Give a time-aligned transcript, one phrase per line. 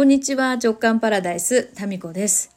[0.00, 2.56] こんにちは、直感パラダイス、タミコです。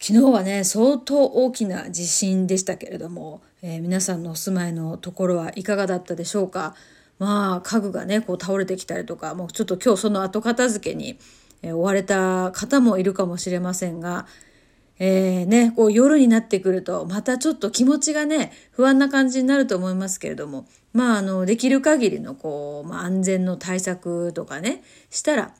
[0.00, 6.74] 昨日はね、相当大きな地震でしたけれども、えー、皆さんのお住まいのところはいかがだったでしょうか？
[7.18, 11.18] まあ、家具がね、こう倒れてきたりとか、もうちょっと今日その後片付けに、
[11.60, 14.26] えー、追われた方もいるかもしれませんが、
[14.98, 25.52] えー、ね、こう夜になってくると、またちょっと気持ちがね、不安な感じになると思いますけれども、まあ、あの、できる限りの、こう、まあ、安全の対策とかね、したら、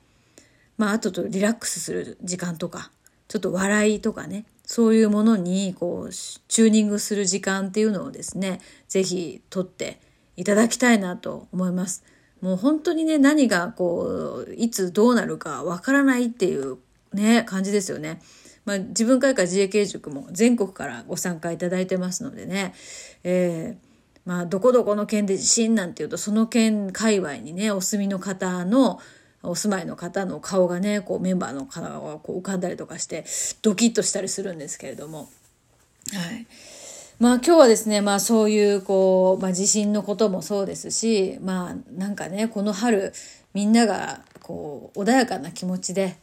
[0.77, 2.91] まあ、あととリラックスする時間とか、
[3.29, 10.01] ちょっと笑いとかね、そういうものに、こう、チューニングする時間っていうのをですね、ぜひ取って
[10.37, 12.05] いただきたいなと思います。
[12.41, 16.79] もう本当にね、何がこう、いつどうなるかわからないっていう
[17.13, 18.21] ね、感じですよね。
[18.65, 22.75] まあ、自分会館自衛系塾も全国からご参加いただいてますのでね、
[23.23, 23.95] えー
[24.25, 29.01] まあ、どこどこの県で地震なんていうと、その県界隈にね、お住みの方の
[29.45, 33.25] お住まいの方の顔がねこうメンバーの方がこう浮かんだりとかして
[33.63, 35.29] ドキッとしたりするんですけれども。
[36.13, 36.47] はい
[37.21, 43.13] まあ今日はですね、まあそういうこう、まあ地震のこともそうですし、まあなんかね、この春
[43.55, 46.17] みんながこう穏やかな気持ちで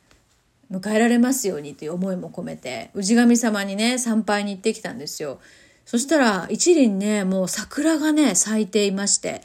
[0.69, 5.39] 迎えられますようにという思いも込めて、氏神様にね、参拝に行ってきたんですよ。
[5.85, 9.41] そしたら一輪ね、もう桜がね、咲いていまして、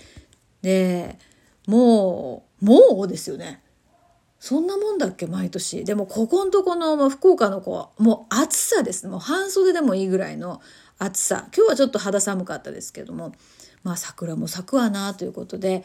[0.62, 1.17] で、
[1.67, 3.61] もう、もうですよね。
[4.39, 5.84] そんなもんだっけ毎年。
[5.84, 9.09] でも、ここんとこの、まあ、福岡の子は、もう暑さです。
[9.09, 10.61] もう半袖でもいいぐらいの
[10.98, 11.48] 暑さ。
[11.56, 13.33] 今日はちょっと肌寒かったですけども、
[13.83, 15.84] まあ、桜も咲くわなということで、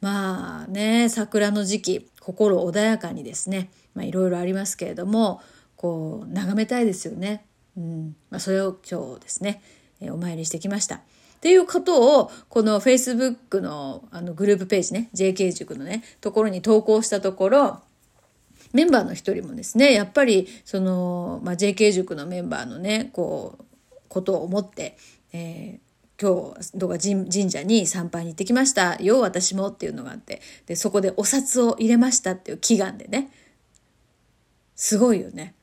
[0.00, 5.40] まあね、桜の時期、心穏やかにですね、まあ、いろいろありますけれども、
[5.76, 7.46] こう、眺めたいですよね。
[7.76, 8.16] うん。
[8.30, 9.62] まあ、それを今日ですね、
[10.00, 10.96] えお参りしてきました。
[10.96, 11.00] っ
[11.40, 17.80] ていうことを、この Facebook のあのグループページね、JK 塾のね、ところに投稿したところ、
[18.72, 24.96] メンバーの一人もですね、やっぱり、その、まあ、JK 塾のメンバーのね、こう、ことを思って、
[25.32, 33.30] えー、今日、どうか神社に参拝に行ってきましたよ、私もっていうのがあって、で、そこでお札を入れましたっていう祈願でね、
[34.74, 35.54] すごいよね。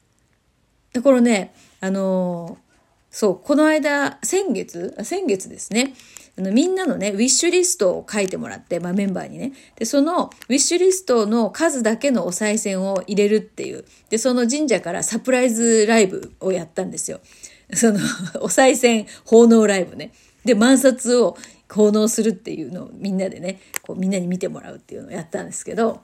[0.93, 2.63] で、これね、あのー
[3.13, 5.93] そう、この間、先月、先月ですね。
[6.37, 9.53] あのみんなのね、ウィッシュリストを書いてもらって、まあメンバーにね。
[9.75, 13.85] で、そのウィッシュリストの数だけのお賽銭を入れるっていう。
[14.09, 17.19] で、その神社からサプライズライブをやったんですよ。
[17.73, 17.99] その、
[18.41, 20.11] お賽銭奉納ライブね。
[20.43, 21.37] で、万札を
[21.69, 26.01] 奉納するっていうのをみんなでね、こうみんなに見てもらうっていうのをやったんですけど、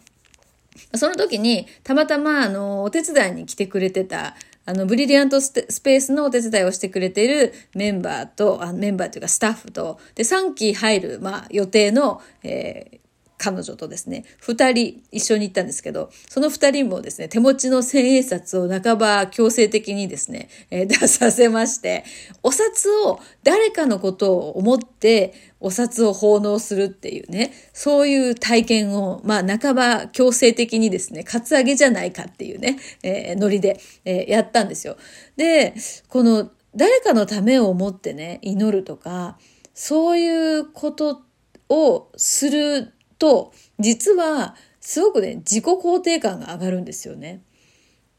[0.93, 4.35] その時に、たまたま、あの、お手伝いに来てくれてた、
[4.69, 12.99] あの、ブリリアントスペースのお手伝いをしてくれているメンバーと、あメンバーというかスタッフと、で、3期入る、まあ、予定の、えー、
[13.39, 22.03] 彼女とですね、二人一緒に行ったんですけど、その二人もですね、手持ちの千円札を半ば強制的にですね、えー、出させまして、
[22.43, 34.97] お札を誰かのことを思ってお札を奉納するっていうね、そういう体験を、まあ半ば強制的にですね、カツアゲじゃないかっていうね、えー、ノリで、えー、やったんですよ。
[35.37, 35.73] で、
[36.09, 39.37] この誰かのためを思ってね、祈るとか、
[39.73, 41.21] そういうこと
[41.69, 47.41] をすると、実はすごくね、自己肯定感が上がるんですよね。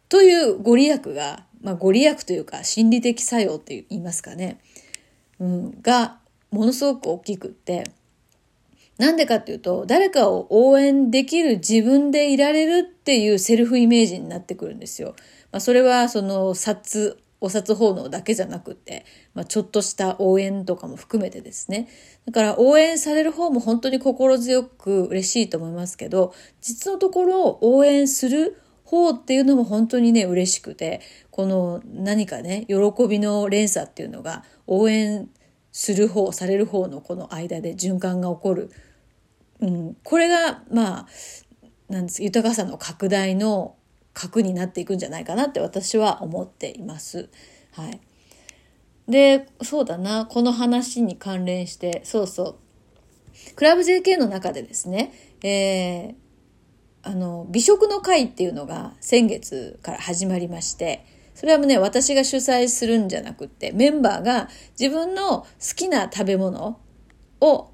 [0.08, 4.60] というご利益が、まあご利益というか心理的作用って言いますかね、
[5.38, 6.18] うん、が
[6.50, 7.84] ものすごく大きくって、
[8.98, 15.14] なんでかっていうと、誰かを応援できる自分でいられるっていうセルフイメージになってくるんですよ。
[15.52, 21.88] まあ、それはその札お札奉納だけじゃなくて、まあ、ちょっとした応援とかも含めてですね。
[22.26, 32.76] だから応援される方も本当に心強く嬉しいと思いますけど、実のところ応援する方っていうのも本当にね、嬉しくて、この何かね、喜
[33.08, 35.30] びの連鎖っていうのが応援
[35.72, 38.70] する方、される方のこの間で循環が起こる。
[39.60, 41.06] うん、これが、まあ、
[41.88, 43.76] なんです豊かさの拡大の
[44.14, 47.28] 核になっていくんじゃないかなって私は思っています。
[47.72, 48.00] はい。
[49.08, 53.54] で、そうだな、この話に関連して、そうそう。
[53.56, 55.12] クラブ JK の中でですね、
[55.42, 56.14] えー、
[57.02, 61.04] あの、美食の会っていうのが先月から始まりまして、
[61.34, 64.48] それはね、私が主催するんじゃなくって、メンバーが
[64.78, 66.78] 自分の好きな食べ物
[67.40, 67.69] を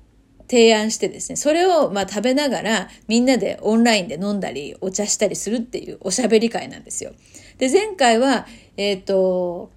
[0.49, 7.13] 提案してですね、それをまあ食べながらみんなでオンラインで飲んだりお茶したりするっていうおしゃべり会なんですよ。
[7.59, 8.47] で、前回は、
[8.77, 9.71] えっ、ー、と、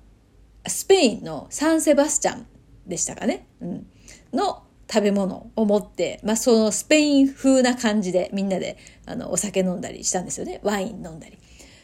[0.68, 2.46] スペインのサンセバスチャン
[2.88, 3.48] でしたかね？
[3.62, 3.88] うん。
[4.34, 10.60] の食べ物を持って、まあ、そのスペイン風な感じでみんなであのお酒飲んだりしたんですよね。
[10.64, 11.38] ワイン飲んだり。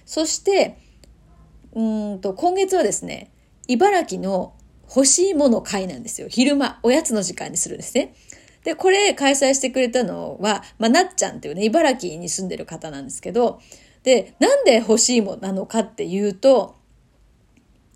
[0.05, 0.77] そして、
[1.73, 1.81] う
[2.15, 3.31] んと、今月はですね、
[3.67, 4.53] 茨城の
[4.87, 6.27] 欲しいもの会なんですよ。
[6.29, 8.13] 昼間、おやつの時間にするんですね。
[8.65, 13.61] で、これ開催してくれたのは、まあ、なっちゃんっていうね、茨城に住んでる方なんですけど、
[14.03, 16.75] で、なんで欲しいもなのかっていうと、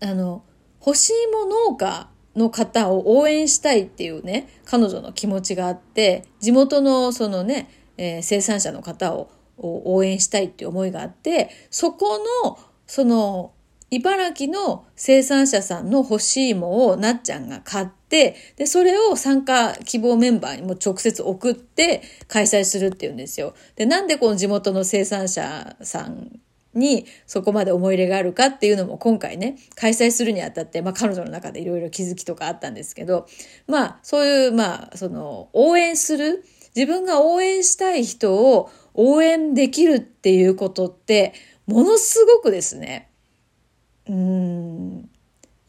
[0.00, 0.44] あの、
[0.84, 9.28] 欲しいも農家の方を応援したいっていうね、彼女の気持ちがあって、地元のそのね、えー、生産者の方を
[9.58, 13.52] 応援したいっていう思いがあって、そこの、その、
[13.90, 23.54] 茨城の生産者さんの欲しいもをなっちゃんが買って、で、それを参加希望メンバーにも直接送って開催するっていうんですよ。
[23.74, 26.40] で、なんでこの地元の生産者さん
[26.74, 33.26] にそこまで思い入れがあるかっていうのも今回ね、開催するにあたって、まあ彼女の中でいろいろ気づきとかあったんですけど、
[33.66, 36.44] まあそういう、まあその応援する、
[36.76, 41.34] 自分が応援したい人を応援できるっていうことって、
[41.66, 43.09] ものすごくですね、
[44.10, 45.08] うん、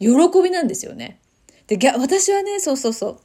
[0.00, 0.08] 喜
[0.42, 1.20] びなんですよね。
[1.68, 3.20] で、私はね、そうそうそう。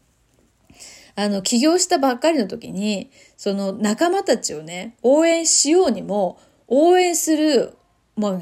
[1.16, 7.74] あの、起業したばっかりの時に、その仲間たちをね、応援しようにも、応援する、
[8.16, 8.42] まあ、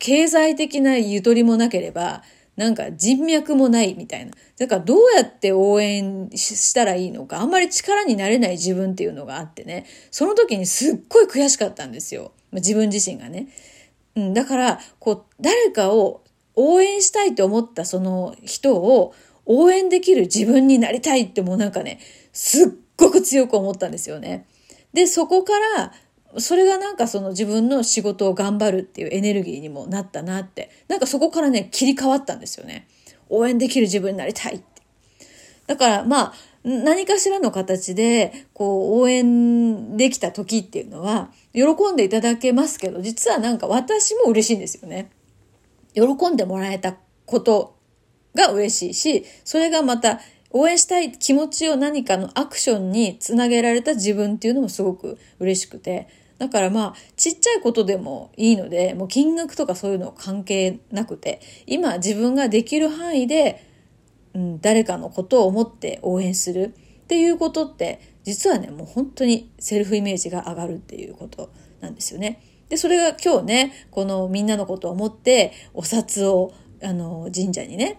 [0.00, 2.24] 経済的なゆとりもなければ、
[2.56, 4.32] なんか人脈もないみたいな。
[4.58, 12.32] だからどうやって応援したらいいのか、あんまり力になれない自分っていうのがあってね、その時にすっごい悔しかったんですよ。
[12.52, 13.46] 自分自身がね。
[14.16, 16.24] うん、だから、こう、誰かを
[16.54, 19.14] 応援したいと思ったその人を
[19.44, 22.00] 応援できる自分になりたいってもうなんかね、
[22.32, 24.46] すっごく強く思ったんですよね。
[24.92, 25.92] で、そこから、
[26.38, 30.70] それがなんかその自分の仕事を頑張るっていうエネルギーにもなったなって。
[30.88, 32.88] なんかそこからね、切り替わったんですよね。
[33.28, 34.64] 応援できる自分になりたいって。
[35.66, 36.34] だからまあ、
[36.66, 45.08] 何かしらの形で、こう、応援できた時っていうのは、喜んでいただけますけど、実はなんか私も嬉しいんですよね。
[45.94, 47.76] 喜んでもらえたこと
[48.34, 50.20] が嬉しいし、それがまた
[50.50, 56.08] 応援したい気持ちを何かのアクションにつなげられた自分っていうのもすごく嬉しくて、
[56.38, 63.65] だからまあ、ちっちゃいことでもいいので、もう金額とかそういうの関係なくて、今自分ができる範囲で、
[64.36, 66.74] うん、誰かのことを思って応援する
[67.04, 71.50] っていうことって、実はね、もう本当にセルフイメージが上がるっていうこと
[71.80, 72.42] なんですよね。
[72.68, 76.52] で、それが今日ね、このみんなのことを思って、お札を、
[76.82, 77.98] あの、神社にね、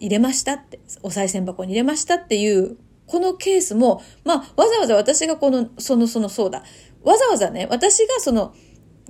[0.00, 2.76] 入れましたって、お賽銭箱に入れましたっていう、
[3.06, 6.64] このケースも、まあ、わざわざ私がこの、その、その、そうだ。
[7.04, 8.52] わざわざね、私がその、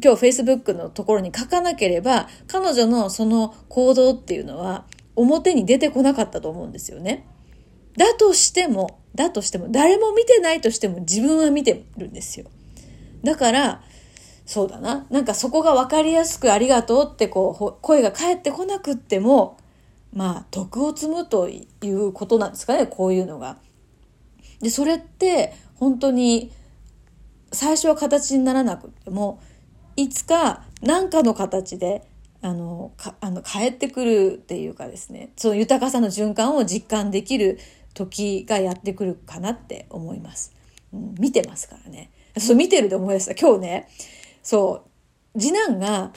[0.04, 4.84] 今日 Facebook のところに書かなければ、彼女のその行動っていうのは、
[5.20, 7.26] 表に出てこなかったと思うんですよね。
[7.96, 12.46] だとしても、だとしても、誰も見てないとしても自分は見てるんですよ。
[13.24, 13.82] だから、
[14.46, 15.06] そうだな。
[15.10, 19.58] なんかそこが分かりやすくありがとうってこう、声が返ってこなくっても、
[20.12, 23.58] まあ、徳を積むということなんですかね、こういうのが。
[24.60, 26.50] で、それって、本当に、
[27.52, 29.40] 最初は形にならなくっても、
[29.96, 32.08] いつか何かの形で、
[32.40, 37.58] あの、か、あの、帰ってくるっていうかですね、その豊かさの循環を実感できる
[37.94, 40.55] 時がやってくるかなって思います。
[40.93, 42.11] うん、見てますからね。
[42.38, 43.35] そう、見てるで思い出した。
[43.35, 43.88] 今日ね、
[44.43, 44.85] そ
[45.35, 46.12] う、次男が、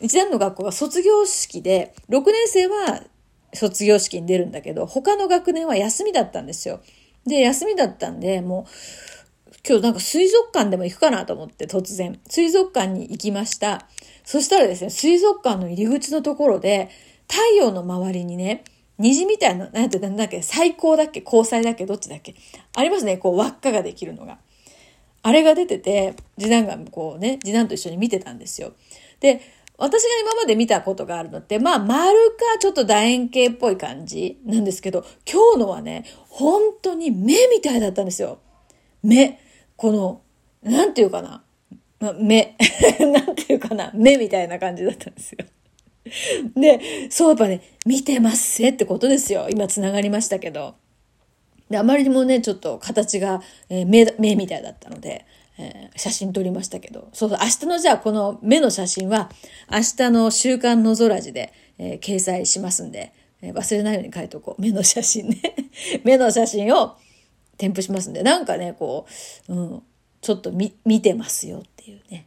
[0.00, 3.04] 一男の学校が卒業式で、6年生は
[3.54, 6.80] 卒業式に出るんだけど、他の学年は休みだったんですよ。
[7.26, 8.70] で、休みだったんで、もう、
[9.66, 13.86] 今日なんか水族館でも行くかなと思って突然、水族館に行きました。
[14.24, 16.90] そしたらですね、水族館の入り口のところで、
[17.28, 18.64] 太陽の周りにね、
[18.98, 22.34] 虹みたいな、なんて、なんだっけ、最高だっけ、交際だっけ、どっちだっけ。
[22.76, 24.38] ありますね、こう輪っかができるのが。
[25.22, 28.72] あれが出てて、次男がこうね、次男と一緒に見てたんですよ。
[29.20, 29.40] で、
[29.78, 38.38] 私が今まで見たことがあるのって、まあ、丸かちょっと楕円形っぽい感じなんですけど、今日のはね、本当に目みたいだったんですよ。
[39.02, 39.40] 目。
[39.76, 40.20] この、
[40.62, 41.42] なんていうかな。
[42.02, 42.56] ま目。
[43.00, 43.90] なんていうかな。
[43.94, 45.46] 目みたいな感じだったんですよ。
[46.56, 49.48] で、そうやっぱね、見てますってことですよ。
[49.50, 50.74] 今繋がりましたけど。
[51.70, 55.24] で、あまりにもね、ちょっと形が、えー、目、目みたいだったので、
[55.58, 57.08] えー、写真撮りましたけど。
[57.12, 59.30] そうそう、明日のじゃあこの目の写真は、
[59.70, 64.62] 明日の週刊の空字で、えー、掲載しますんで、え、忘れないように書いとこう。
[64.62, 65.40] 目の写真ね。
[66.04, 66.96] 目の写真を
[67.58, 69.06] 添付しますんで、なんかね、こ
[69.48, 69.82] う、うん、
[70.22, 70.70] ちょっと見、
[71.02, 72.26] てますよっていうね。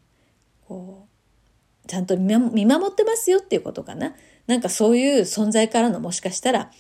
[0.67, 1.07] こ
[1.83, 4.13] う、ちゃんと見守ってますよっていうことかな。
[4.47, 6.71] なんかそういう存在からのもしかしたら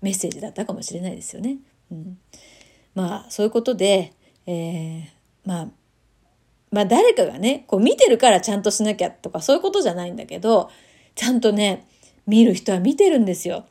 [0.00, 1.58] メッセージだったかもしれないですよね。
[1.92, 2.18] うん。
[2.94, 4.14] まあそういうことで、
[4.46, 5.04] えー、
[5.44, 5.68] まあ
[6.70, 10.70] まあ誰かがね、こう見てるからちゃんとしなきゃとかそういうことじゃないんだけど、
[11.14, 11.86] ちゃんとね、
[12.26, 13.66] 見る人は見てるんですよ。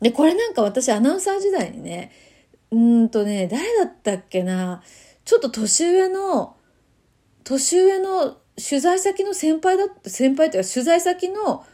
[0.00, 2.10] で、これなんか私アナウンサー時代にね、
[2.70, 4.82] うんとね、誰だったっけな、
[5.30, 6.56] ちょっと年上の、
[7.44, 11.64] 年上の取材先の先輩だった、先輩っていうか取材先の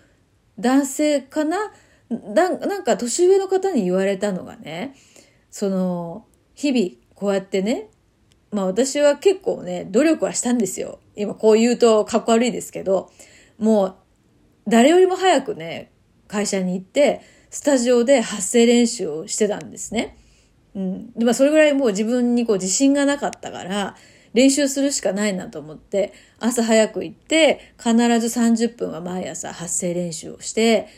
[0.58, 1.72] 男性かな？
[2.10, 4.94] なんか年上の方に言われたのがね、
[5.50, 7.88] その、日々こうやってね、
[8.50, 10.98] まあ私は結構ね、努力はしたんですよ。
[11.14, 13.10] 今こう言うとかっこ悪いですけど、
[13.58, 13.96] もう
[14.68, 15.92] 誰よりも早くね、
[16.28, 20.18] 会社に行って、スタジオで発声練習をしてたんですね。
[20.76, 21.12] うん。
[21.14, 23.96] で、まあそれぐらいもう自分にこう自信がなかったから、
[24.34, 30.88] 練習するしかないなと思って、朝早く行って、必ず30分は毎朝発声練習をして、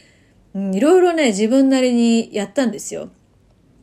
[0.54, 3.10] うん、いろいろね、自分なりにやったんですよ。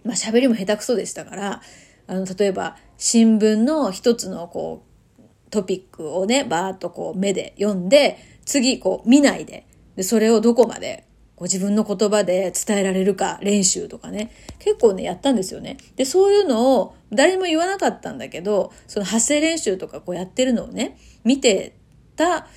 [0.03, 1.61] まあ喋りも下手くそでしたから、
[2.07, 4.83] あの、例えば新聞の一つのこ
[5.17, 15.77] う、トピックをね、バーっとこう目で読んで、次こう見ないで、で、それをどこまでご自分の言葉で伝えられるか練習とかね、結構ね、やったんですよね。
[15.95, 21.75] で、そういうのを誰も言わなかったんだけど、その発声練習とかこうやってるのをね、見て
[22.15, 22.47] た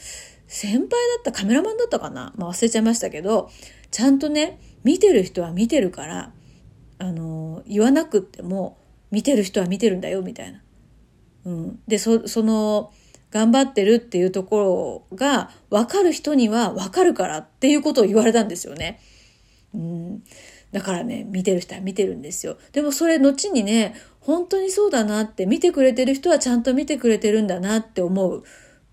[0.47, 0.89] 先輩だ
[1.21, 3.51] ったカメラマンだったかなまあ忘れちゃいましたけど、
[3.91, 6.33] ちゃんとね、見てる人は見てるから、
[6.99, 8.79] あの、言わなくっても、
[9.11, 10.63] 見てる人は見てるんだよ、みたいな。
[11.45, 11.81] うん。
[11.89, 12.93] で、そ、その、
[13.31, 19.01] 頑張ってるっていうところが分かる人には分かるからっていうことを言われたんですよね。
[19.75, 20.23] うん、
[20.73, 22.57] だからね、見てる人は見てるんですよ。
[22.73, 28.45] でもそれ後にね、本当にそうだなって見てくれてる人はちゃんと見てくれてるんだなって思う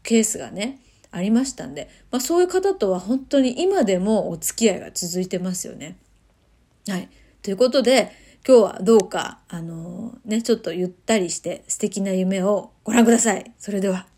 [0.04, 0.80] ケースがね、
[1.12, 5.98] ありましたんで、まあそういう方とは本当に今でもお付き合いが続いてますよね。
[6.88, 7.10] はい。
[7.42, 8.12] ということで、
[8.48, 13.52] 今日はどうか、あのー、ね、ちょっとゆったりして素敵な夢をご覧ください。
[13.58, 14.15] それでは。